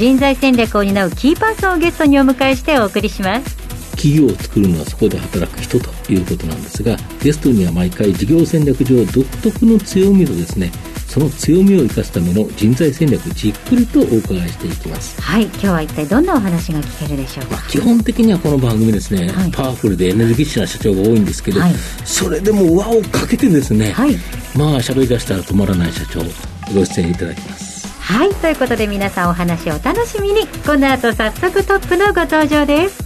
[0.00, 3.54] 人材戦略を担うキーパーソンをゲストにお迎えしてお送りします。
[3.96, 10.72] 企業を作るのはそこで働く人ということなんですがゲストには毎回事業戦略上独特の強みとですね
[11.06, 15.20] その強みを生かすための人材戦略じっくりとお伺いしていきます。
[15.20, 21.74] はい今日は一体どんなお話が聞けるでしょうか、まあ、基本的にはこの番組ですね、はい、パワフルでエネルギッシュな社長が多いんですけど、はい、
[22.06, 24.16] それでも輪をかけてですね、はい、
[24.56, 26.20] まあ喋り出したら止まらない社長
[26.72, 27.69] ご出演いただきます
[28.10, 30.40] はいということで皆さんお話をお楽しみに。
[30.66, 33.04] この後早速トップのご登場です。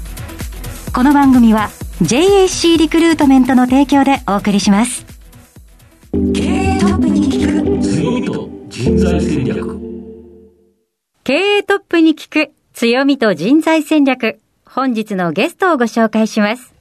[0.94, 1.68] この番組は
[2.00, 5.04] JAC リクルートメントの提供でお送りします。
[6.10, 9.78] 経営トップに聞く強みと人材戦略。
[11.22, 14.40] 経営トップに聞く強みと人材戦略。
[14.64, 16.72] 本日のゲストをご紹介します。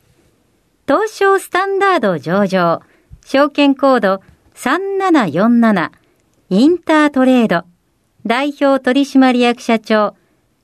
[0.87, 2.83] 東証スタンダード上場。
[3.25, 4.21] 証券コード
[4.55, 5.91] 3747
[6.51, 7.72] インタートレード
[8.25, 10.15] 代表取締役社長、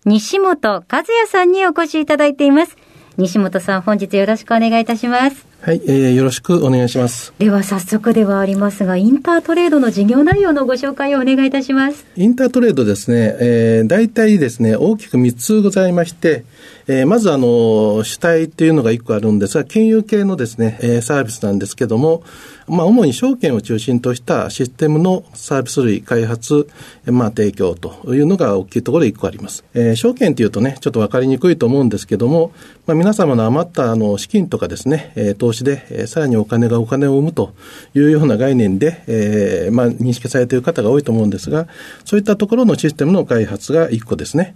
[0.05, 2.77] 西本和也さんにお越しいただいています。
[3.17, 5.45] 西本さん、本日よろしくお願いいたします。
[5.61, 7.33] はい、えー、よろしくお願いします。
[7.37, 12.05] では早速ではありますが、インタートレードの事業内容のご紹介をお願いいたします。
[12.15, 16.45] インタートレードですね、えー、大体ですね、大きく3つございまして、
[16.87, 22.23] えー、まずあの、主体っていうのが1個あるんですが、金融系のですね、えー、サービスなんですけども、
[22.69, 26.69] まあ、主に証券を中心としたシステムのサービス類開発、
[27.05, 29.65] まあ、提供というのが大きいところで1個あります。
[29.73, 32.51] えー、証券っていうとね、ちょっとわかりにくいと思うんですけども、
[32.85, 37.53] まあ、皆様の余ったあの資金とかですね、えー、投資で、えー、さらにお金がお金を生むと
[37.95, 41.67] いうような概念で、えー、まあ、認識されている方が多いと思うんですが、
[42.05, 44.55] そういったところのシステムの開発が1個ですね。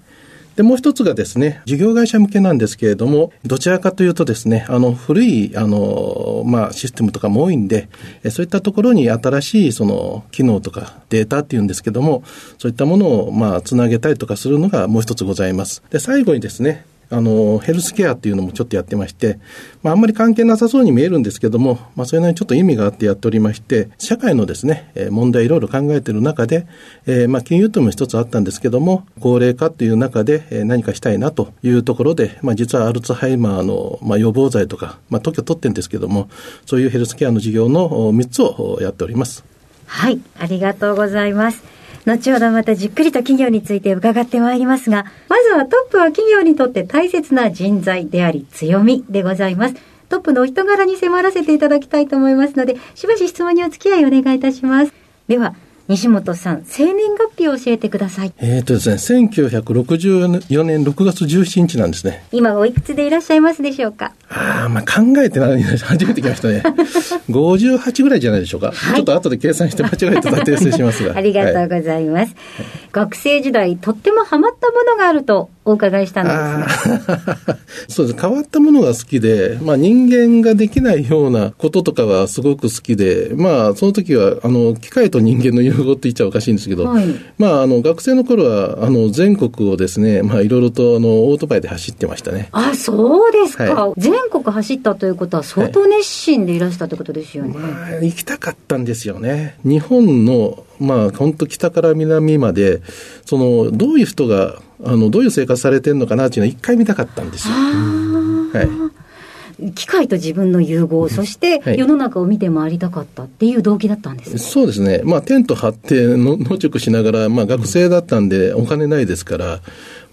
[0.56, 7.90] で、もう一つがですね、事業会社向けなんですけれども、どちらかというとですね、あの、古い、あの、まあ、システムとかも多いんで、
[8.30, 12.24] そういったところに新しい、その、機能とかデータっていうんですけども、
[12.59, 15.82] そういったものを、まあ、つなげたりとかするのがもう一つございます。
[15.90, 19.40] で、最後にですね、あの、ヘルスケアっていうのもちょっとやってまして、
[19.84, 26.66] まあ、あんまり関係なさそうに見えるんですけども、まあ、それなりにちょっと意味があってやっておりまして、社会のですね、問題いろいろ考えている中で、
[27.06, 36.29] えー、まあ、金融とも一つあったんですけども、高齢化っていう中で何かしたいなというところで、まあ、実はアルツハイマーの、まあ、予防剤とか、まあ、特許取ってるんですけども、
[36.66, 39.44] そういうヘルスケアの事業の3つをやっております。
[39.85, 41.83] はい、ありがとうございます。
[42.06, 49.75] 後ほどまたじっくりと企業について伺ってまいりますが、まずはトップは企業にとって大切な人材であり強みでございます。
[50.09, 54.94] トップのお人柄に迫らせていただきたいと思いますので、しばし質問にお付き合いお願いいたします。
[55.28, 55.56] では、
[55.90, 58.34] 西本さん、生年月日を教えてください。
[58.38, 62.24] えっ、とですね、1964年6月17日なんですね。
[62.32, 64.14] 今おいくつでいらっしゃいますでしょうか？
[64.30, 66.64] ああ、まあ考えてない初めて来ましたね。
[67.30, 68.68] 58ぐらいじゃないでしょうか。
[68.68, 71.16] はい、ちょっと後で計算して間違えてた訂正しますが。
[71.18, 77.57] ありがとうございます、はい、学生時代、とってもハマったものがあるとお伺いしたんですが。
[77.88, 78.19] そうです。
[78.19, 87.06] 変わったものが好きで、まあ人間ができないようなこととかはすごく好きで、まあその時は、あの、機械と人間の融合って言っちゃおかしいんですけど、はい、
[87.38, 92.50] まああの、学生の頃は、あの、全国をですね、まあいろいろとあの、オートバイで走ってましたね。
[92.52, 93.63] あ、そうですか。
[93.63, 97.53] はい、全国走ったということは相当熱心でいらしたってことですよね。
[97.56, 99.57] はい、まあ、行きたかったんですよね。
[99.63, 102.81] 日本の、まあ本当北から南まで、
[103.25, 107.54] その、どういう人が、あのどういう生活されてるのかなっていうのは一回見たかったんですよ。
[107.54, 119.62] はい、機械と自分の融合、そして世の中を見て回りたかったっていう動機だったんです、はい、そうですね、まあ、テント張っての 野宿しながら、まあ、学生だったんで、お金ないですから、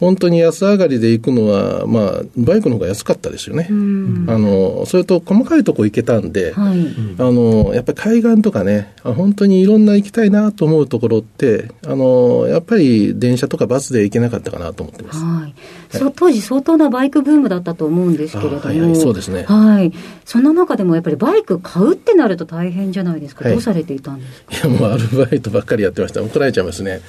[0.00, 3.68] 本当に安上がりで行くのは、まあ、バイクの方が安かったですよね。
[3.70, 3.72] あ
[4.38, 6.86] のそれと細かいとこ行けたんで、はい、
[7.18, 15.22] あのやっぱり海岸とかね、本当にいろんな行きたいなと思うところって、あのやっぱり電車とかバスで行けなかったかなと思ってます。
[15.22, 15.54] はいはい、
[16.14, 19.44] 当時相当なバイクブームだったと思うんですけれども、はいはい、そうですね。
[19.44, 19.92] はい。
[20.24, 23.48] そんな中でもやっぱりバイク買うってなると大変じゃないですか。
[23.48, 24.68] どうされていたんですか？
[24.68, 26.22] いや、もうアルバイトばっかりやってました。
[26.22, 27.00] 怒られちゃいますね。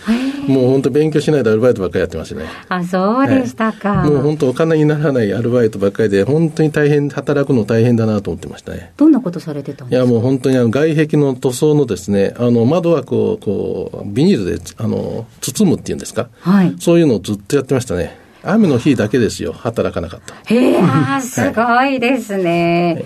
[0.48, 2.46] もう本当勉強しないでアルバイトばっかりやってますね。
[2.70, 8.94] あそうでしたか、はい、もう本当お金にならないアルバイトばっかりで、本当に大変、働くの大変だなと思ってましたね。
[8.98, 10.06] どんなことされてたんですか？
[10.06, 18.20] いや、もう本当にあの外壁の塗装のですね、あの窓枠をこう、ビニールであの包むっていうんですか、はい、そういうのをずっとやってましたね。
[18.44, 20.36] 雨の日だけですよ、働かなかった。
[20.54, 22.96] へえ、すごいですね。
[22.96, 23.06] はい、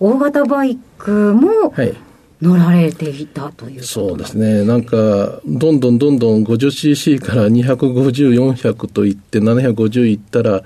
[0.00, 1.94] 大型バイクも、はい
[2.40, 10.62] 乗られていたというそうですね、なんか、どんどんどんどん 50cc から250、400といって、750いったら、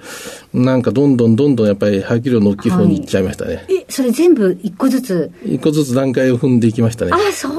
[0.53, 3.55] なんかどんどんどんどんやっぱり排気量の大きい方に行っちゃいましたね。
[3.55, 5.33] はい、え、それ全部一個ずつ？
[5.47, 7.13] 一個ずつ段階を踏んでいきましたね。
[7.15, 7.55] あ、そう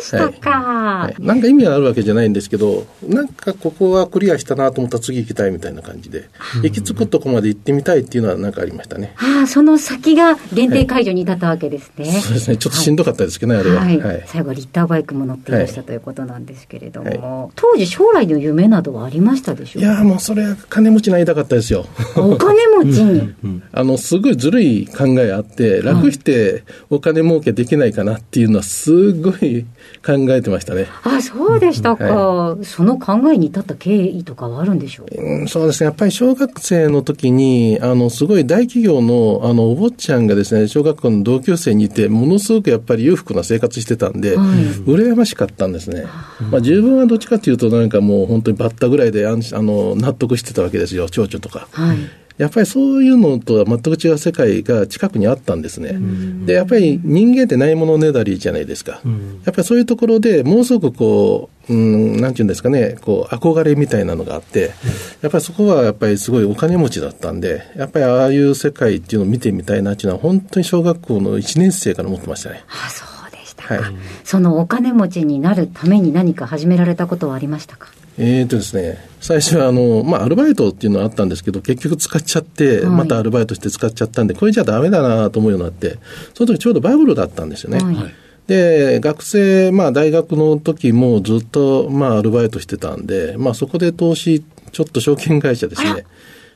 [0.00, 6.28] でしたか、はい、なんか意味があるわけじゃないんですけど、なんかここはクリアしたなと思ったら次行きたいみたいな感じで、
[6.62, 9.14] 行き着くとこまで行ってみたいっていうのはなんかありましたね。
[9.16, 12.06] ああ、その先が限定解除に至ったわけですね。
[12.06, 13.82] そうですね、ちょっとしんどかったですけどね、あれは。
[13.82, 14.24] はい。
[14.26, 21.86] 最後リッターバイクも乗っていらしたということなんですけれども、当時将来の夢などはありましたでしょういやもうそれは金持ちになりたかったですよ。
[22.16, 23.34] お金持ちに、
[23.72, 29.64] あの、すごいずるい考えあって、楽してお金儲けできないかなっていうのはすごい
[30.04, 30.86] 考えてましたね。
[31.02, 35.86] あ、そうでしたか、はい、その考えに至った経緯とかはあるんでしょう、うん、そうですね。
[35.86, 44.46] やっぱり小学生の時に、あの、すごい大企業の、あの、お坊ちゃんがですね、小学校の同級生にいて、ものすごくやっぱり裕福な生活してたんで、はい、
[44.84, 46.04] 羨ましかったんですね。
[46.50, 51.68] まあ、自分はどっちかというと、なんかもう本当にバッタぐらいであの納得してたわけですよ、蝶々とか。
[51.72, 55.98] はいやっぱりそういうのとは全く違う世界が近くにあったんですね。
[56.46, 59.02] で、やっぱり人間ってないものねだりじゃないですか。
[59.44, 64.72] やっぱりそういうところでもうすごくこう、うん、なんていうんですかね、こう、憧れみたいなのがあって、
[65.20, 72.64] やっぱりそこはやっぱりすごいお金持ちだったんで、やっぱりああいう世界っていうのを見てみたいなっていうのは、本当に小学校の1年生から思ってましたね。
[72.66, 73.94] あそうでしたか、はい、
[74.24, 77.88] そのお金持ちになるために何か始められたことはありましたか？
[78.22, 85.98] えーとですね、最初はあの、まあ、アルバイトっていうのはあったんですけど、結局使っちゃって、またアルバイトして使っちゃったんで、これじゃだめだなと思うようになって、
[86.34, 87.78] その時ちょうどバブルだったんですよね。
[87.82, 88.14] はい、
[88.46, 96.04] で、学生、まあ、大学の時もずっと、まあ、アルバイトしてたんで、まあ、そこで投資、ちょっと証券会社ですね。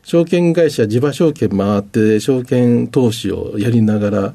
[0.03, 4.35] 証券会社、地場証券回って、証券投資をやりながら、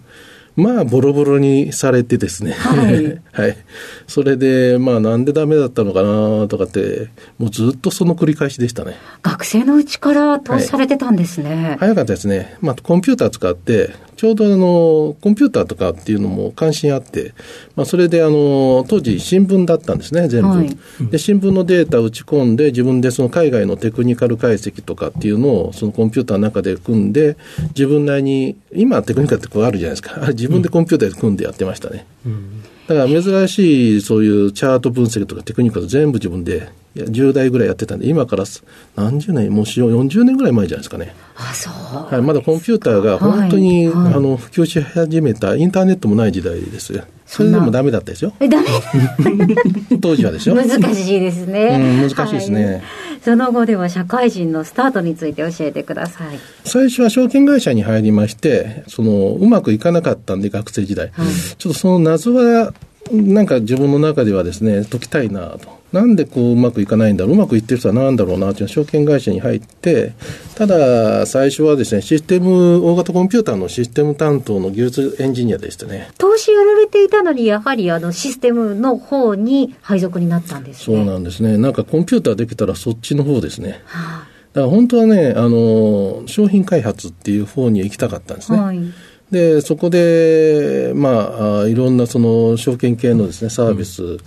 [0.55, 3.57] まあ、ボロボロにされてですね、はい、 はい、
[4.09, 8.95] それで、まあ、なんでダメだったのかなとかって、もうずっとその繰り返しでしたね。
[9.21, 11.69] 学生のうちから投資されてたんですね。
[11.69, 12.57] はい、早かったですね。
[12.59, 17.33] まあ、コンピューター使って、ちょうどあの、コンピューターとかっていうのも関心あって、
[17.75, 20.47] まあ、それであの、当時新聞だったんですね、全部。
[20.47, 20.75] はい、
[21.12, 27.38] で、新聞のデータ打ち込んで、自分でその海外のテクニカル解析とかっていうのを、そのコンピューターの中で組んで、
[27.69, 30.27] 自分なりに、今テクニカルってこうあるじゃないですか。
[30.29, 32.05] 自分でコンピューターで組んでやってましたね。
[32.25, 38.45] うん、だから珍しいそういうチャート分析とかテクニカル全部自分でいや10代ぐらいやってたんで、今から
[38.95, 41.13] 何十年、もう40年ぐらい前じゃないですかね。
[41.36, 41.74] あそう
[42.12, 47.03] はい、まだコンピューターが本当に、はいはい、あの普及し始めたインターネットもない時代ですよ。
[47.27, 48.33] それでもダメだったですよ。
[48.39, 48.68] え、ダメ？
[50.01, 50.56] 当時はでしょ。
[50.57, 52.00] 難しいですね。
[52.01, 52.81] うん、難しいですね、はい、
[53.24, 56.39] その後では社会人のスタートについて教えてください。
[56.63, 61.10] 最初は証券会社に入りまして、その、うまくいかなかったんで、学生時代。
[61.13, 61.27] はい、
[61.57, 62.74] ちょっとその謎は、
[63.12, 65.78] なんか自分の中ではですね、解きたいなと。
[65.91, 70.13] なんでこううまくいかないんだろう、うまくいってる人はなんだろうなという証券会社に入って、
[70.56, 76.12] ただ、最初はですね、システム、大型コンピューターのシステム担当の技術エンジニアでしたね。
[76.19, 80.97] 投資やられていたのに、やはりあのシステムの方に配属になったんですね。
[80.97, 81.57] そうなんですね。
[81.57, 83.81] なんかコンピューターできたらそっちの方ですね。
[83.86, 88.60] はあ、だから本当はね、あの、商品開発っていう方に行きたかったんですね。
[88.60, 88.79] はい
[89.31, 94.19] で、そこで、まあ、いろんなその証券系のですね、サービス、うん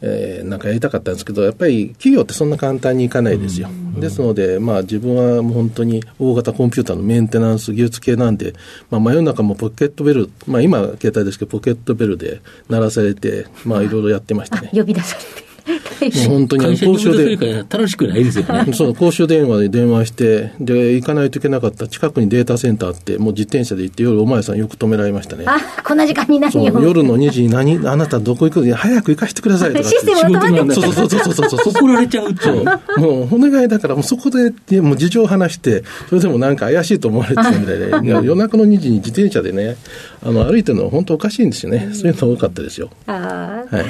[0.00, 3.68] えー、なんかやりたかったんですけど、やっぱり企業ってそんな簡単にいかないですよ。
[3.98, 8.54] ですので、まあ、自分はもう本当に大型コンピューターのメンテナンス技術系なんで、
[8.90, 14.70] まあ、真夜中もポケットベル、まあ、今、携帯ですけど、ポケットベルで鳴らされて、まあ、いろいろやってましたね。
[14.72, 15.45] 呼び出されて。
[15.66, 17.66] もう本当に公衆電話。
[17.68, 18.72] 楽しくないですよね。
[18.72, 25.44] そう、公衆電話で電話して、で、行かないといけなかった近くにデータセンターって、もう自転車で行って、夜お前さんよく止められましたね。
[25.46, 26.80] あ、こんな時間に何を？
[26.80, 28.72] 夜の2時に何、あなたどこ行く？
[28.72, 29.88] 早く行かしてくださいとか。
[29.88, 31.72] システムを止めてそうそうそうそうそう。
[31.72, 32.52] 怒られちゃうと。
[33.00, 39.76] もうお願いだから、もうそこで、もう事情を話して、それでもなんか怪しいと思われてたみたいで、夜中の2時に自転車でね、
[40.22, 41.90] あの、歩いてるのは本当おかしいんですよね。
[41.92, 42.90] そういうの多かったですよ。
[43.06, 43.76] ああ。
[43.76, 43.86] はい。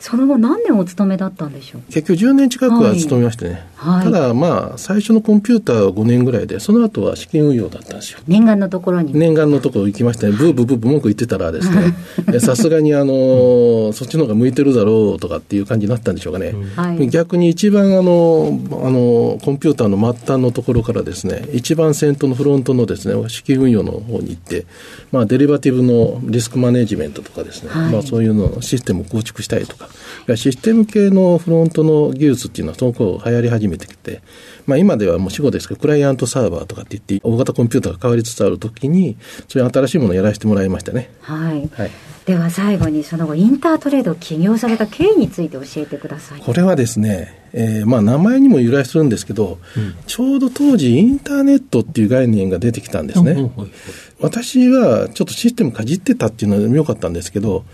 [0.00, 1.82] その後何年お勤めだったんでしょう？
[1.92, 8.18] 結局10年近くは勤めましてね、はい、ただまあ最初のコンピューターは5年ぐらいでその後は資金運用だったんですよ。
[8.26, 9.12] 念願のところに。
[9.12, 10.32] 念願のところ行きましたね。
[10.40, 11.94] ブーブーブーブー文句言ってたらですね。
[12.40, 24.66] さすがにあのそっちの方が向いてるだろうとかっていう感じになったんでしょうかね、はい、逆に一番あのあのコンピューターの末端のところからですね一番先頭のフロントのですね資金運用の方に行って
[25.12, 29.89] まあデリバティブのリスクマネジメントとかですね、はい、まあそういうのシステムを構築したいとか
[30.36, 34.22] システム系のフロントの技術っていうのは、その頃流行り始めてきて、
[34.66, 39.16] まあ、今ではもう死後ですけど、クライアントサーバーとかって言って、大型コンピューターが変わりつつあるときに、
[39.48, 41.10] そういう新しいものをやらせてもらいましたね。
[41.20, 41.68] はい。
[41.72, 41.90] はい、
[42.26, 46.40] では最後に、その後、インタートレードを起業された経緯について教えてください。
[46.40, 53.32] これはですね、えー、まあ名前にも由来するんですけど、うん、ちょうど当時インターネットっていう概念が出てきたんですね。
[53.32, 53.72] うん
[54.20, 57.64] 私はちょっとシステムかじってたっていうのは良かったんですけど、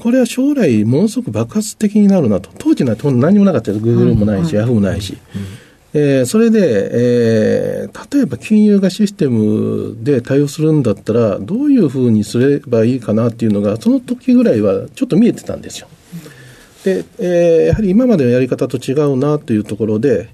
[0.00, 2.50] これは将来ものすごく爆発的になるなと。
[2.58, 3.84] 当時なんて何もなかったです。
[3.84, 5.16] グーグルもないし、ヤフーもないし。
[5.96, 15.86] えー、それで、えー、例えば金融がシステムで対応するんだったら、どういうふうにすればいいかなっていうのが、その時ぐらいはちょっと見えてたんですよ。
[16.84, 20.33] で、えー、やはり今までのやり方と違うなというところで、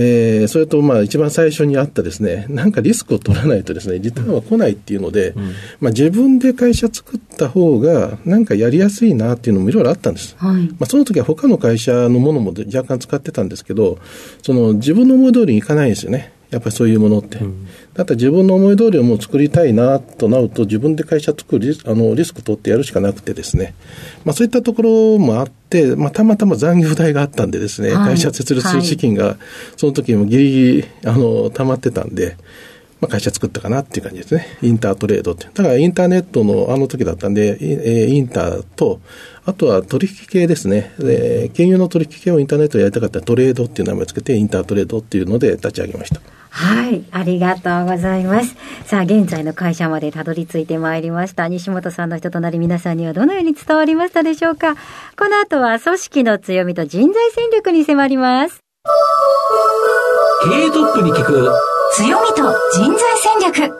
[0.00, 5.42] えー、それとまあ一番最初にあったですね、なんかリスクを取らないとですね、リターンは来ないっていうので、うん、
[5.80, 10.36] まあ自分で会社作った方が、なんかやりやすいなっていうのもいろいろあったんです。
[10.38, 13.98] はい、まあその時は他の会社のものも若干使ってたんですけど、
[14.42, 16.32] その自分の思い通りにいかないですよね。
[16.50, 17.38] やっぱりそういうものって。
[17.38, 23.74] うん、だって自分の思い通りをもう作りたいなとなると、自分で会社作るあのリスク取ってやるしかなくてですね、
[24.24, 29.36] まあ、そういったところもあって、まあ、たまたま残業代があったんでですね、はい、会社設立資金が、
[29.76, 32.36] その時もぎりぎり、あの、溜まってたんで、
[33.00, 34.58] まあ、会社作ったかなっていう感じですね。
[34.62, 35.46] インタートレードって。
[35.46, 37.58] だからインターネットのあの時だったんで、
[38.10, 39.00] インターと、
[39.44, 40.92] あとは取引系ですね。
[41.00, 46.20] えー、金融の取引系をインターネットでやりたかったらトレードっていう名前をつけて、インタートレードっていうので立ち上げました。
[46.50, 48.56] はい、ありがとうございます。
[48.84, 51.46] さあ、現在の会社までたどり着いてまいりました。
[51.46, 58.60] 西本さんの人となり皆さんにはどのように伝わりましたでしょうかこの後は組織の強みと人材戦略に迫ります。
[60.44, 62.42] 経営トップに聞く強みと
[62.74, 63.74] 人材戦略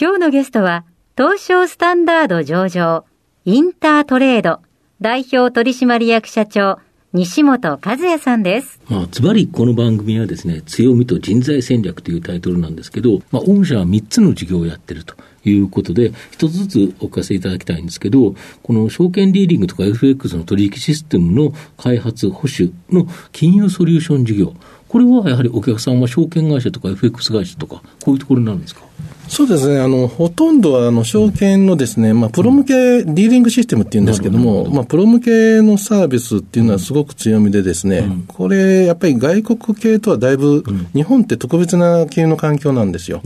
[0.00, 0.84] 今日のゲストは
[1.16, 3.04] 東証スタンダード上場、
[3.44, 4.60] インタートレード、
[5.00, 6.78] 代表取締役社長、
[7.12, 8.80] 西本和也さんです。
[8.88, 24.54] まあ、つまりこの番組はですね、強みと人材戦略というタイトルなんですけど、まあ、御社は3つの事業をやってるということで、一つずつお聞かせいただきたいんですけど、この証券リーディングとか FX の取引システムの開発、保守の金融ソリューション事業、
[24.88, 28.82] これはやはりお客さんは証券会社とか FX 会社とか、こういうところになるんですか？
[29.30, 29.80] そうですね。
[29.80, 43.22] あの、ほとんどは、あの、証券のですね、まあ、プロ向けディーリングシステムっていうんですけども、まあ、プロ向けのサービスっていうのはすごく強みでですね、うん、これ、やっぱり外国系とはだいぶ、うん、日本って特別な系の環境なんですよ。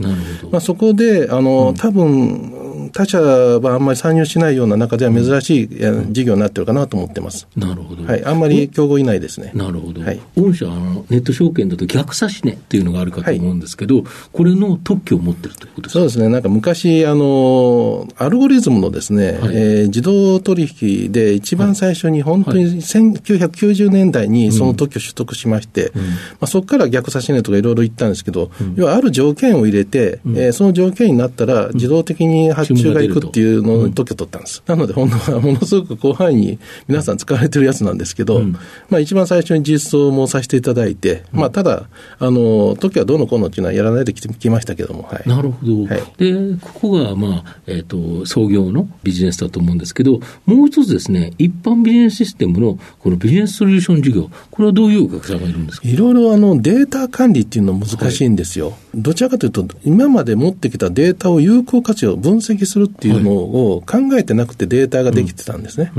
[0.51, 5.69] まあ、そこで、あの、多分、他社はあんまり参入しないような中では珍しい
[6.11, 7.47] 事業になってるかなと思ってます。
[7.55, 8.03] なるほど。
[8.05, 8.25] はい。
[8.25, 9.51] あんまり競合いないですね。
[9.53, 10.01] なるほど。
[10.01, 10.19] はい。
[10.35, 15.99] 御社、あの、ネット証券だと逆差し値っていうのがあるかと思うんですけど、はい、これの特許を持ってるということですか？
[15.99, 16.29] そうですね。
[16.29, 26.09] なんか昔昔、あの、アルゴリズムのですね、はい、えー、自動取引で一番最初に本当に1990年代にその特許取得しまして、うん、ま
[26.41, 34.63] あ、そこから逆差し値とかいろいろ言ったんですけど、うん、要はある条件を入れて、うん、えー、その条件になったら自動的に発注がいくっていうのを特許取ったんです。
[34.67, 38.41] なので、本当はものすごく広範囲に皆さん使われてるやつなんですけど、
[38.89, 41.87] まあ一番最初に実装もさせていただいて、まあただ、
[42.19, 45.29] あの、特許はどうのこうのっていうのはやらないできましたけども、はい。
[45.29, 45.83] なるほど。
[45.83, 55.87] はい、で、ここが、まあ、えっ、ー、と、創業のビジネスだと思うんですけど、もう一つですね、一般ビジネスシステムのこのビジネスソリューション事業、これはどういうお客さんがいるんですか？
[55.87, 58.69] いろいろあのデータ管理っていうのは難しいんですよ。
[58.69, 65.91] はい、どちらかというと、今まで持ってきたデータを有効活用、分析するっていうのを考えてなくてデータができてたんですね。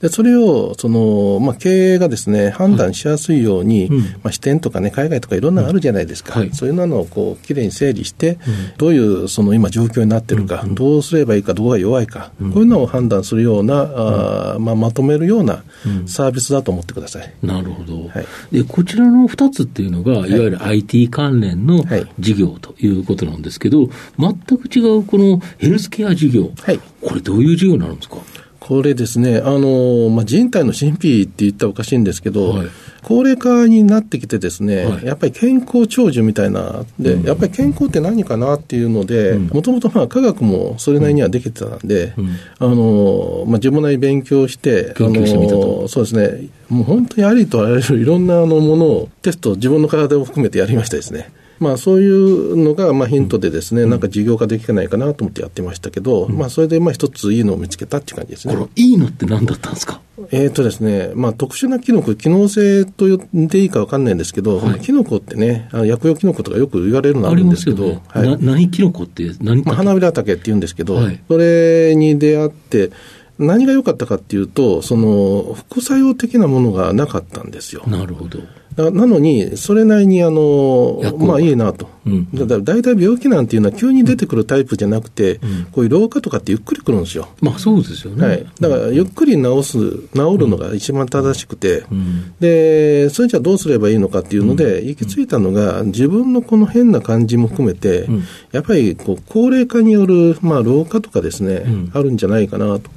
[0.00, 6.38] でそれを、その、まあ、経営がですね、判断しやすいように、はい、まあ、視点とかね、海外とかいろんなのあるじゃないですか。
[6.38, 8.38] はい、そういうのをこう、きれいに整理して、
[8.78, 15.62] どういうその今状況になってるか、どうすればいいか、どこが弱いか、こういうのを判断するような、あまあ、まとめるような
[16.06, 17.32] サービスだと思ってください。
[17.42, 18.08] なるほど。
[18.08, 18.20] は
[18.52, 20.40] い、で、こちらの2つっていうのが、い。
[20.40, 21.84] わゆる IT 関連の
[22.18, 28.16] 事業ということなんですけど、全く違うこのヘルスケア事業、はい、これどういう事業になるんですか？
[28.60, 32.68] これですね、あの、まあ、人体の神秘って言ったらおかしいんですけど、はい、
[33.02, 51.32] 高齢化になってきてですね、はい、やっぱり健康長寿みたいな、で、うん、やっぱり健康って何かなっていうので、もともとまあ科学もそれなりにはできてたんで、うん、あの、まあ、自分なりに勉強して、あの、そうですね、もう本当にありとあらゆるいろんなあのものをテスト、自分の体を含めてやりましたですね。
[51.60, 58.56] まあ、そういうのがまあヒントでですね、なんか事業化できないかなと思ってやってましたけど、まあ、それでまあ一ついいのを見つけたっていう感じですね。
[58.56, 60.00] これ、いいのって何だったんですか？
[60.32, 64.80] えーとですねまあ、特殊なキノコ、機能性と言っていいか分かんないんですけど、はい。
[64.80, 68.28] キノコってね、あの薬用キノコとかよく言われるのあるんですけど、ねはい。
[68.28, 71.20] な何キノコって何まあ、花びら竹って言うんですけど、はい。
[71.28, 72.90] それに出会って、
[73.38, 77.82] 何が良かったかっていうと、その副作用的なものがなかったんですよ。
[77.86, 78.40] なるほど。
[78.76, 82.28] ななのに、それなりにあのまあいいなと、うん。
[82.32, 85.40] だから大体病気なんていうのは、急に出てくるタイプじゃなくて、
[85.72, 87.28] こういう老化とかってゆっくりくるんですよ。
[87.40, 88.26] まあそうですよね。
[88.26, 89.78] はい、だからゆっくり治す、
[90.14, 92.32] 治るのが一番正しくて、ん。
[92.38, 98.22] でそれじゃあどうすればいいのかっていうので、行き着いたのが、自分のこの変な感じも含めて、ん。
[98.52, 101.90] やっぱりこう高齢化による、まあ、老化とかですね、ん。
[101.92, 102.90] あるんじゃないかなと。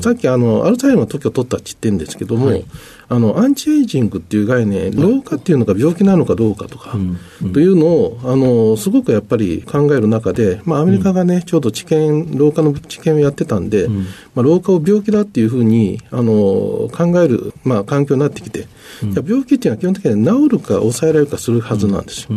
[0.00, 2.64] さっきあのアルツハイマーの時を取ったって言ってるんですけども、はい
[3.08, 7.18] あのアンチエイジングっていう概念、老化っていうのが病気なのかどうかとか、ん
[7.52, 14.02] というのをあのすごくやっぱり考える中で、まあ、アメリカがね、ちょうど治験、老化の治験をやってたんで、ま
[14.36, 18.66] あ、老化を病気だっていうふうにあの考える、まあ、環境になってきて、
[19.02, 22.30] じゃあ病気っていうのは基本的には治るか抑えられるかするはずなんですよ。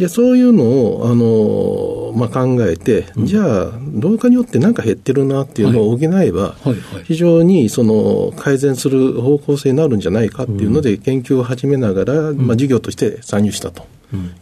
[0.00, 6.76] でそういうのを、あのまあ、考えて、じゃあ、老化によってなんか減ってるなっていうのを補えば、はいはい。
[7.04, 13.84] 非常にその改善する方向性になるんじゃないかっていうので、研究を始めながら、まあ、事業として参入したと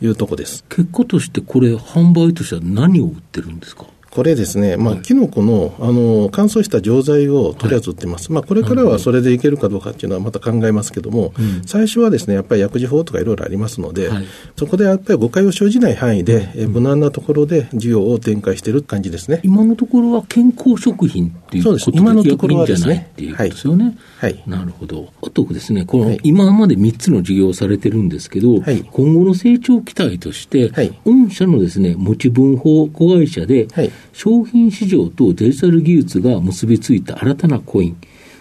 [0.01, 0.65] いうとこです。
[0.69, 3.85] 結果としてこれ、販売としては何を売ってるんですか？
[4.19, 11.33] これですね、まあ、キノコのあの乾燥した錠剤をとりあえず売ってます、まあ、これからはそれでいけるかどうかっていうのはまた考えますけども、
[11.67, 14.25] 最初はですねやっぱり薬事法とかいろいろありますので、はい。
[14.57, 19.41] そこでやっぱり誤解を生じない範囲で、え無難なところで事業を展開している感じですね。
[19.45, 23.11] 今のところは健康食品っていうことで今のところはですね。
[23.13, 23.97] っていうことですよね。
[24.17, 24.43] はい。
[24.49, 25.13] なるほど。
[25.23, 26.19] あとですね、この、はい。
[26.25, 28.83] 今まで3つの事業をされてるんですけど、はい。
[28.83, 30.93] 今後の成長期待として、はい。
[31.05, 37.97] 御社のですね、持ち分法子会社で、はい商品市場とデジタル技術が結びついた新たなコイン、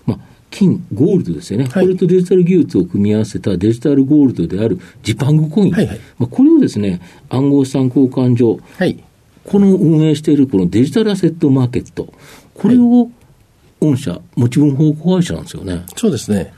[0.06, 0.20] まあ、
[0.50, 1.86] 金、ゴールドですよね、はい。
[1.86, 6.00] これとデジタル技術を組み合わせたデジタルゴールドであるジパングコイン、はいはい。
[6.18, 9.04] まあ、これをですね、暗号資産交換所、はい。
[9.46, 12.14] この運営しているこのデジタルアセットマーケット、
[12.54, 13.10] これを
[13.80, 15.84] 御社、持ち分保護会社なんですよね。
[15.96, 16.52] そうですね。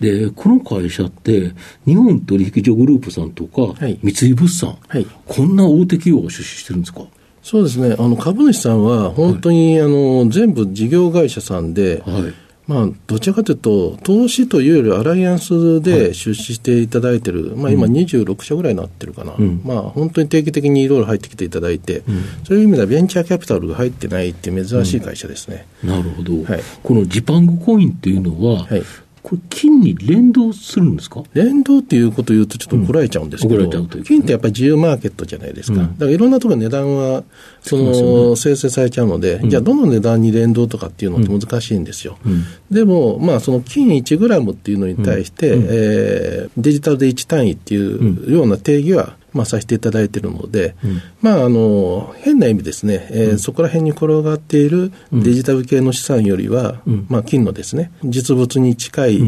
[0.00, 1.52] で、この会社って、
[1.84, 3.98] 日本取引所グループさんとか、はい。
[4.02, 5.06] 三井物産、はい。
[5.26, 7.02] こんな大手企業が出資してるんですか？
[7.42, 7.96] そうですね。
[7.98, 12.34] あの、株主さんは、本当に、あの、全部事業会社さんで、はい。
[12.70, 19.32] まあ、どちらかというと、投資というよりアライアンスで出資していただいてる、まあ今26社ぐらいになってるかな。
[19.32, 22.04] んまあ本当に定期的にいろいろ入ってきていただいて、
[22.44, 25.66] そういう意味ではベンチャーキャピタルが入ってないっていう珍しい会社ですね。
[25.82, 26.44] なるほど。
[26.44, 28.82] はいこのジパングコインっていうのは、はい
[29.22, 31.22] これ金に連動するんですか？
[31.34, 35.80] 連動っていうことを言うとちょっと怒られちゃうんですけど、うん怒られちゃうという金ってやっぱり自由マーケットじゃないですか。
[35.80, 37.24] だからいろんなところ値段は、
[37.62, 42.18] その、生成されちゃうので、じゃあどの値段に連動とかっていうのって難しいんですよ。
[42.28, 42.44] ん。
[42.70, 50.74] でも、まあその金1グラムっていうのに対して、えーデジタルで1単位っていうような定義は、まあ、させていただいているので、
[51.20, 59.20] まあ、あの、変な意味ですね、えーそこら辺に転がっているデジタル系の資産よりは、まあ、金のですね、実物に近い、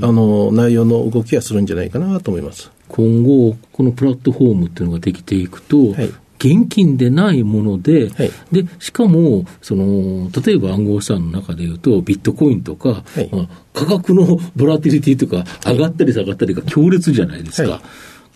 [0.00, 2.70] あの、内容の動きがするんじゃないかなと思います。
[2.88, 6.12] 今後、このプラットフォームっていうのができていくと、はい。
[6.38, 8.30] 現金でないもので、はい。
[8.52, 13.28] でしかもその、例えば暗号資産の中でいうと、ビットコインとか、はい。
[13.32, 17.80] まあ価格の ボラティリティとか、上がったり下がったりが強烈じゃないですか、はい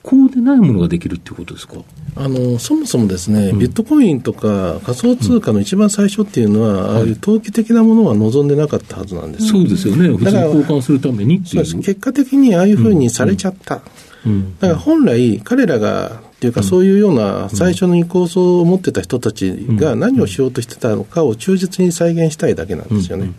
[0.03, 1.75] こうでないものができるっていうことですか？
[2.17, 9.49] あのそもそもですね、ビットコインとか仮想通貨の一番最初っていうのは、ああいう投機的なものは望んでなかったはずなんです。
[9.49, 11.65] そうですよね、普通にだから交換するためにっていう。
[11.65, 13.83] 結果的にああいうふうにされちゃった。
[14.27, 14.59] うん。
[14.59, 23.33] だから本来、彼らが、っていうか、そういうような最初に構想を持ってた人たちが何をしようとしてたのかを忠実に再現したいだけなんですよね。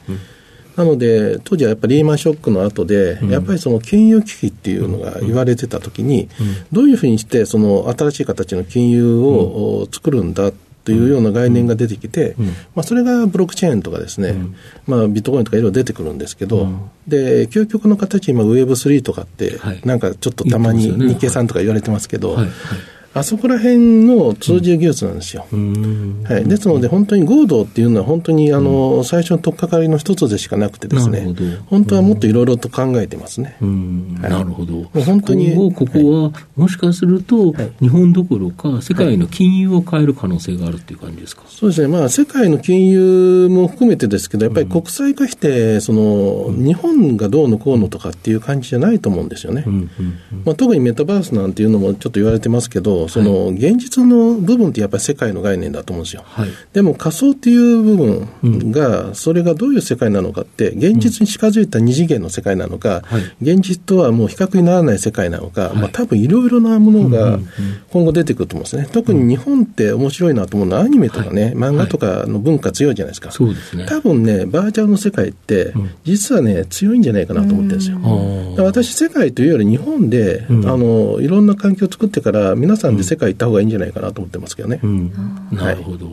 [0.75, 6.29] なので、当時はやっぱりリーマンショックの後で、やっぱりその金融危機っていうのが言われてたときに、
[6.71, 10.51] どういうふうにして、その新しい形の金融を作るんだ
[10.84, 12.36] というような概念が出てきて、
[12.73, 14.36] まあ、それがブロックチェーンとかですね、
[14.88, 16.67] まあ、ビットコインとかいろいろ出てくるんですけど、
[17.07, 22.45] で、究極の形、今、Web3 とかってはい、なんかちょっとたまに日経さんとか言われてますけど、はい。
[22.45, 22.49] はい
[23.13, 25.45] あそこら辺の通じる技術なんですよ。
[25.52, 26.24] うん。
[26.24, 31.28] はい、ですので、本当に合同っていうのは、本当にあの、最初の取っかかりの一つでしかなくてですね。
[31.65, 33.58] 本当はもっといろいろと考えてますね。
[33.62, 34.17] うん。
[34.21, 34.32] はい。
[34.32, 34.74] なるほど。
[34.74, 37.71] もう本当に今後、ここは、もしかすると、はい。
[37.82, 41.43] 日本どころか、世界の金融を変える可能性があるっていう感じですか？
[41.50, 49.65] そうですね、まあ、世界の金融も含めてですけど、やっぱり国際化して、その、日本がどうのこうのとかっていう感じじゃないと思うんですよね。
[50.45, 56.23] まあ、特にメタバースなんていうのもちょっと言われてますけど、と、その、現実の部分ってやっぱり世界の概念だと思うんですよ。
[56.25, 56.49] はい。
[56.73, 67.39] でも仮想っていう部分が、それがどういう世界なのかって、現実に近づいた二次元の世界なのか、はい現実とはもう比較にならない世界なのか、いまあ多分いろいろなものが
[67.91, 68.87] 今後出てくると思うんですね。
[68.91, 73.31] 特に日本って面白いなと思うのはアニメとかね、はい漫画とかの文化強いじゃないですか。
[73.31, 73.85] そうですね。
[73.87, 77.99] 多分ね、バーチャルの世界ってん、実はね、強いんじゃないかなと思ってるんですよ。
[78.57, 84.80] 私、世界というより日本で、うんあの、いろんな環境を作ってから、皆さんで世界行った方がいいんじゃないかなと思ってますけどね。
[84.84, 85.12] うん。
[85.51, 86.08] なるほど。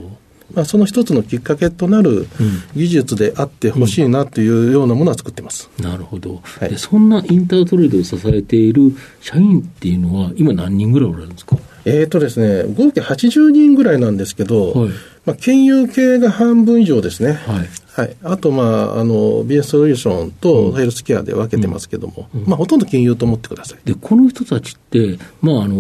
[0.55, 2.27] まあ、その一つのきっかけとなる
[2.75, 5.69] 技術であってほしいなというようなものは作ってます。
[5.79, 6.79] なるほど、はいで。
[6.79, 11.59] そんなインタートレードを支えている社員っていうのは、今何人ぐらいおられるんですか？
[11.85, 14.89] えーとですね、合計80人ぐらいなんですけど、はい
[15.27, 17.33] まあ、金融系が半分以上ですね。
[17.35, 17.69] はい。
[17.99, 23.79] はい、あと、まあ、あの BS ソリューションとヘルスケアで分けてますけども、まあ、ほとんど金融と思ってください。
[23.85, 25.75] で、この人たちって、まあ、あの、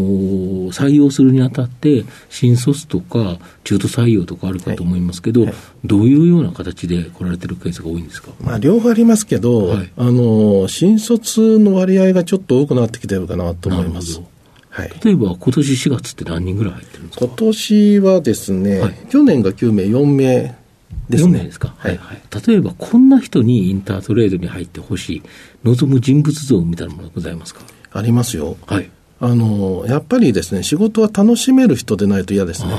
[0.73, 5.51] 採用するにあたって、新卒とか中途採用とかあるかと思いますけど、はい。
[5.51, 8.33] はいどういうような形で来られてるケースが多いんですか？
[8.41, 9.93] まあ、両方ありますけど、はい。
[9.97, 14.21] あの新卒の割合がちょっと多くなってきてるかなと思います。
[14.71, 14.91] はい。
[15.05, 17.27] 例えば、今年4月って何人ぐらい入ってるんですか？
[17.27, 18.95] 今年はですね、はい。
[19.09, 20.57] 去年が9名、4名
[21.09, 21.39] です4ね。
[21.39, 22.23] 名ですか、はいはい。
[22.47, 25.23] 例えば、こんな人にインタートレードに入ってほしい、
[25.65, 27.61] 望む人物像みたいなものがございますか？
[27.93, 28.57] ありますよ。
[28.67, 28.91] はい。
[29.21, 32.73] あの、やっぱりですね、仕事は楽しめる人でないと嫌ですね。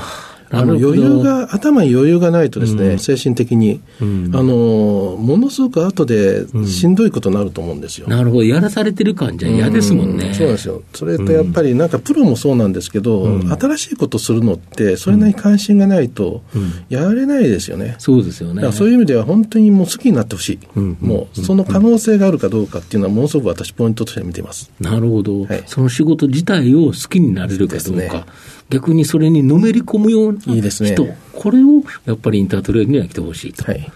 [0.52, 8.08] あの余裕が、頭に余裕がないとですね、うん精神的に、うんあの、ものすごく後でしんどいことになると思うんですよ。
[8.08, 8.44] なるほど。
[8.44, 10.34] やらされてる感じゃ嫌ですもんね。
[10.34, 10.82] そうなんですよ。
[10.94, 17.96] それとやっぱりなんかプロもそうなんですけど、うん新しいことするのって、それなりに関心がないとうん、やれないですよね。
[18.00, 18.72] そうですよね。
[18.72, 20.60] そういう意味では本当にもう好きになってほしい。
[20.76, 24.72] うんもうその可能性があるかどうかっていうのはものすごく私ポイントとして見ています。
[24.80, 28.26] なるほど、はいその仕事自体を好きになれるかどうか、
[28.70, 33.92] 逆にそれにのめり込むようないいですね人、これをやっぱりインタートレードには来てほしいとはい。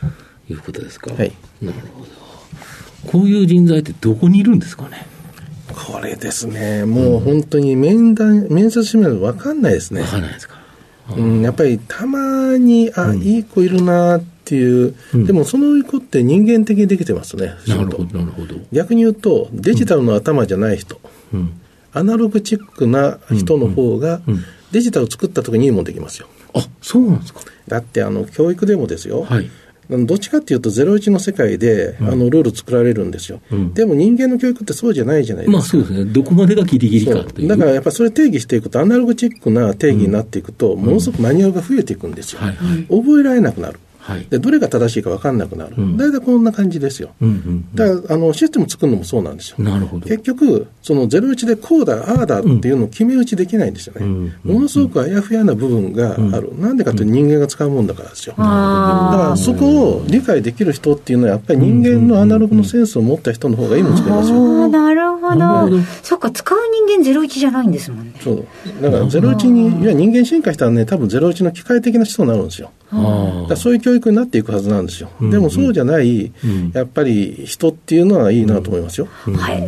[0.49, 1.13] いうことですか？
[1.13, 1.31] はい。
[1.61, 2.07] なるほど。
[3.11, 5.05] こういう人材ってどこにいるんですかね？
[5.73, 10.07] これですね、もう本当に面談、面接してみと分かんないですねわ。
[10.07, 10.55] かんないですか。
[11.17, 18.55] うん、やっぱりたまに、あ、いい子いるなっていう、うんでもその子って人間的にできてますね、なるほど、なるほど。
[18.71, 20.99] 逆に言うと、デジタルの頭じゃない人、
[21.33, 21.59] うん。
[21.93, 26.27] アナログチックな人の方がうんうん、デジタルを作った時にいいもんできますよ。
[26.55, 27.41] あ、そうなんですか。
[27.67, 29.21] だって、あの、教育でもですよ。
[29.23, 29.49] はい。
[29.89, 33.41] どっちかっていうと、ゼロ一の世界で、あの、ルール作られるんですよ。
[33.51, 35.57] うんでも人間の教育ってそうじゃないじゃないですか。
[35.57, 36.11] まあそうですね。
[36.11, 37.23] どこまでがギリギリか。
[37.23, 42.39] だからやっぱりそれ定義していくと、アナログチックな定義になっていくと、ものすごくマニュアルが増えていくんですよ。
[42.39, 42.83] はいはい。
[42.85, 43.79] 覚えられなくなる。
[44.03, 44.27] はい。
[44.29, 45.75] で、どれが正しいか分かんなくなる。
[45.77, 47.11] うん大体こんな感じですよ。
[47.21, 49.55] うんうんだから、あの、システム作るのもそうなんですよ。
[49.59, 49.65] うん。
[49.65, 50.05] なるほど。
[50.07, 54.05] 結局、そのゼロ一でこうだ、ああだっていうのを決め打ちできないんですよね。
[54.05, 56.51] うんものすごくあやふやな部分がある。
[56.59, 58.35] なんでかというと人間が使うもんだからですよ。
[58.37, 64.35] だあからそこを理解できる人っていうのはやっぱり人間のアナログのセンスを持った人の方がいいもの作りますよ。
[64.35, 65.83] あーなるほどなるほど。
[66.01, 68.13] そっか、使う人間ゼロ一じゃないんですもんね。
[68.21, 68.45] そう。
[68.81, 72.71] だからゼロ一に、いや人間進化したらね、多分ゼロ一の機械的な人になるんですよ。
[72.91, 75.09] だあからそういう教育になっていくはずなんですよ。
[75.21, 76.71] うんでもそうじゃない、うん。
[76.73, 79.07] やっぱり人っていうのはいいなと思いますよ。
[79.25, 79.61] はい、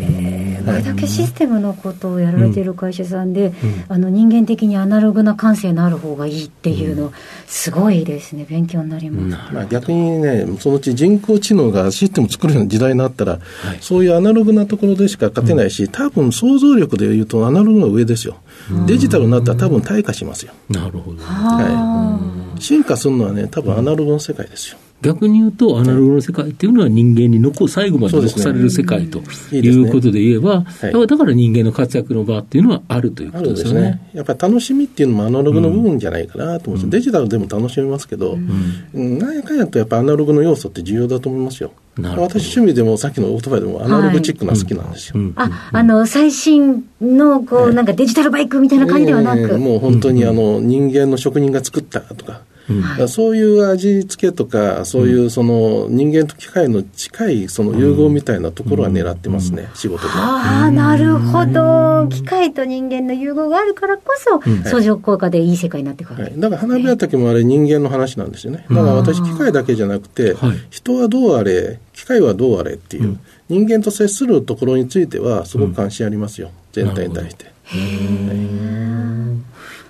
[0.66, 3.54] これだけシステムのことをやられている会社さんで、
[3.88, 7.12] あの人間的にアナログな感性のある方がいいっていうの、
[7.48, 9.54] すごいですね、勉強になります。
[9.54, 13.42] まあ、逆にね、そのうち人工知能がシステム作るような時代になったら、はい。
[13.82, 18.38] そういうアナログなところでしか勝てないし、多分想像力でいうとアナログの上ですよ。
[18.88, 20.54] デジタルになったら多分退化しますよ。
[20.70, 21.18] なるほど。
[21.22, 22.20] あ
[22.60, 24.78] 進化するのはね、多分アナログの世界ですよ。
[25.01, 29.19] 逆に言うと、アナログの世界っていうのは人間に残、最後まで残される世界と
[29.51, 30.81] いうことで言えば、い。
[30.81, 33.81] だからだから人間の活躍の場っていうのはあるというこあとでよね。
[33.81, 34.10] ね。
[34.13, 39.36] やっぱり楽しみっていうのもアナログの部分じゃないかなと思うんですよ、デジタルでも楽しめますけど、うん、なん。
[39.36, 41.71] やかんやとやっぱアナログの要素って重要だと思いますよ。
[41.97, 45.13] 私趣味でもさっきのオートバイでもアナログチックな好きなんですよ。
[45.15, 45.34] うん。
[45.38, 49.39] あ、あの、最新の、こう、なんかデジタルバイクみたいな感じではなく。
[49.39, 60.10] ええもう本当にあの人間の職人が作ったとか、だからそういう味付けとか、そういうその人間と機械の近いその融合みたいなところは狙ってますね、仕事で。
[60.15, 62.08] ああ、なるほど。
[62.10, 66.23] 機械と人間の融合があるからこそ、相乗効果でいい世界になっていくわけ。
[66.23, 68.65] はい、だから花火畑もあれ人間の話なんですよね。
[68.69, 70.58] だから私機械だけじゃなくて、はい。
[70.71, 77.45] 人はどうあれ、機械はどうあれっていう、人間と接するところについてはすごく関心ありますよ、全体に対して。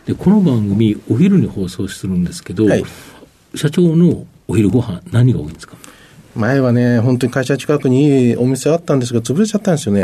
[0.05, 2.83] で、この番組、お昼に放送するんですけど、はい。
[3.55, 5.77] 社長のお昼ご飯何が多いんですか？
[6.35, 10.03] 前はね、本当に会社近くにいいお店あったんですけど、潰れちゃったんですよね。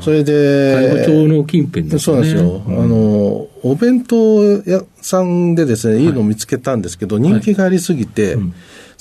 [0.00, 2.30] それで、会の近辺ですよね。
[2.30, 2.82] そうなんですよ。
[2.82, 8.38] あの、お弁当屋さんでですね、いいのを見つけたんですけど、人気がありすぎて、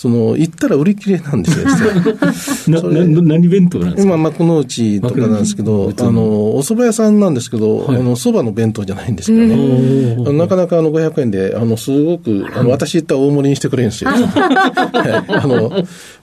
[0.02, 1.66] その、行ったら売り切れなんですよ、
[2.82, 4.14] なな何弁当なんですか？
[4.14, 6.22] 今、幕の内とかなんですけど、あの、
[6.56, 10.38] お蕎麦屋さんなんですけど、あの、蕎麦の弁当じゃないんですけどね。
[10.38, 14.12] なかなかあの、500円で、あの、すごく、あの、 私行ったら大盛りにしてくれるんですよ。
[14.16, 15.32] はい。
[15.34, 15.70] あの、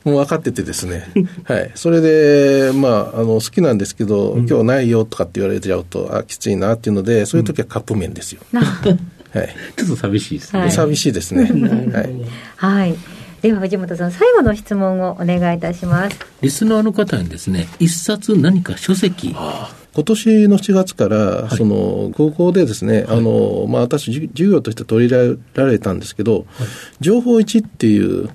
[0.05, 1.07] もう分かっててですね。
[1.45, 1.71] はい。
[1.75, 8.41] それで、まあ、あの、好きなんですけど、今日ないよとかって言われちゃうと、あ、きついなっていうので、そういう時はカップ麺ですよ。
[8.53, 9.55] はい。
[9.77, 10.61] ちょっと寂しいですね。
[10.61, 11.43] はい寂しいですね。
[11.93, 12.11] はい。
[12.57, 12.95] はい。
[13.47, 16.19] では藤本さん、最後の質問をお願いいたします。
[16.41, 26.45] リスナーの方にですね、一冊何か書籍、今年の7月から、その、高校でですね、あの、まあ、私、じ授業として取り入れられたんですけど、
[26.99, 28.31] 情報1っていう、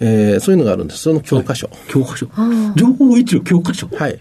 [0.00, 1.00] えーそういうのがあるんです。
[1.00, 1.68] その教科書。
[1.88, 2.26] 教科書。
[2.74, 3.86] 情報一の教科書？
[3.88, 4.18] はい。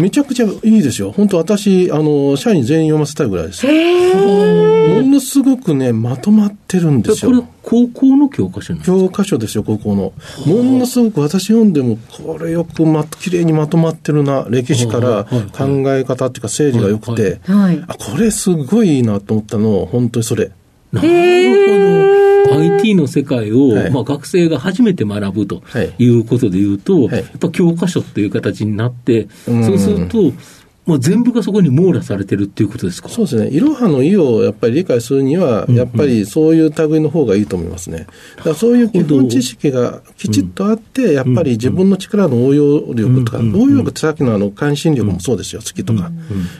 [0.00, 1.12] めちゃくちゃいいですよ。
[1.12, 3.72] 本当私、あの、社員全員読ませたいぐらいですよ。
[3.72, 7.48] ものすごくね、まとまってるんですこれよ。
[7.74, 10.12] 高校の教科書教科書ですよ、高校の。
[10.46, 14.46] ものすごく私読んでも、これよくま、綺麗にまとまってるな。
[14.48, 17.84] 歴史から考え方っていうか、整理が良くて、はい。
[17.88, 20.52] あ、これすごいいいなと思ったの、本当にそれ。
[20.92, 22.60] なるほど。
[22.60, 30.32] IT の世界を、はいまあ、学生が初めて学ぶとはいいうことでいうと、はいやっぱ教科書っていう形になって、うんそうすると、
[30.86, 33.08] もう全部がそこに網羅されてるっていうことですか？
[33.08, 33.48] そうですね。
[33.48, 38.06] いろはの意をやっぱり理解するには、やっぱりそういう類の方がいいと思いますね。
[38.36, 46.10] だからそういう基本知識がきちっとあって、やっぱり自分の力の応用力とか、応用力ってさっきのあの関心力もそうですよ、好きとか。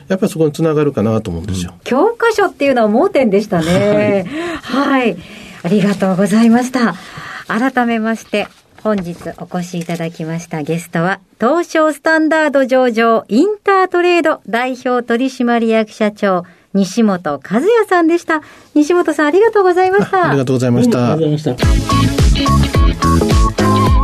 [0.08, 1.74] やっぱりそこにつながるかなと思うんですよ。
[1.84, 4.26] 教科書っていうのは盲点でしたね。
[4.62, 5.16] はい。
[5.62, 6.94] ありがとうございました。
[7.46, 8.48] 改めまして、
[8.84, 16.44] 本日お越しいただきましたゲストは、東証スタンダード上場インタートレード代表取締役社長、
[16.74, 18.42] 西本和也さんでした。
[18.74, 20.28] 西本さんありがとうございました。
[20.28, 21.22] ありがとうございましたあり。
[21.22, 21.74] がとうございました。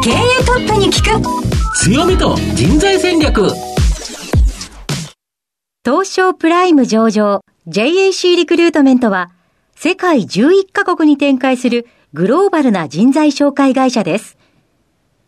[0.00, 3.50] 経営トップに聞く強みと人材戦略
[5.84, 9.30] 東証プライム上場 JAC リクルートメントは
[9.74, 14.39] 世界11カ国に展開するグローバルな人材紹介会社です。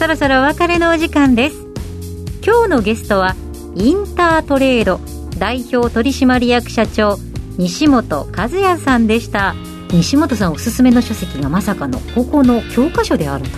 [0.00, 1.56] そろそろお別れのお時間です。
[2.42, 3.36] 今日のゲストは
[3.74, 4.98] インタートレード
[5.38, 7.18] 代表取締役社長
[7.58, 9.54] 西本和也さんでした。
[9.90, 13.50] 西本さんおすすめの書籍がまさかの高校の教科書であると。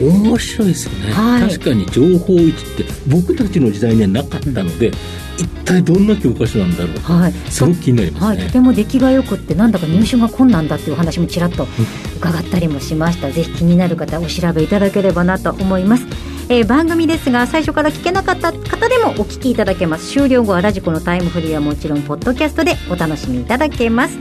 [0.00, 1.42] 面白いですよね、はい。
[1.50, 4.92] 確かに情報一って僕たちの時代にはなかったので、
[5.38, 7.32] 一体どんな教科書なんだろうはい。
[7.50, 11.66] すごく気になりますはい、ね、とても出来が良くってなんだか入手が困難だっていうお話もちらっと
[12.16, 13.30] 伺ったりもしました。
[13.30, 16.06] ぜひ気になる方お調べいただければなと思います、
[16.48, 20.12] えー番組ですが最初から聞けなかった方でもお聞きいただけます。
[20.12, 24.18] 終了後はラジコのタイムフリーはもちろんポッドキャストでお楽しみいただけます。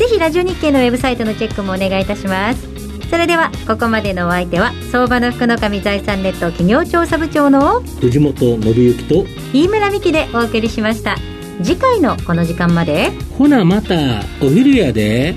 [0.00, 2.69] ぜひラジオ日経のウェブサイトのチェックもお願いいたします
[3.10, 11.16] それではここまでのお相手は相場の福の神財産ネット企業調査部長の藤本信之と飯村美希でお送りしました。
[11.62, 15.34] 次回のこの時間までほなまたお昼やで。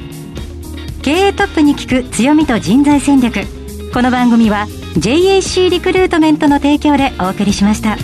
[1.02, 3.40] 経営トップに聞く強みと人材戦略。
[3.92, 7.98] この番組は JAC リクルートメントの提供でお送りしました。